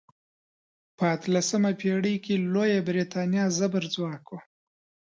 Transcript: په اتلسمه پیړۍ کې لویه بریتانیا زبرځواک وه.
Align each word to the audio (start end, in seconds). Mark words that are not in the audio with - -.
په 0.97 1.03
اتلسمه 1.15 1.71
پیړۍ 1.81 2.15
کې 2.25 2.35
لویه 2.53 2.79
بریتانیا 2.87 3.45
زبرځواک 3.57 4.25
وه. 4.31 4.39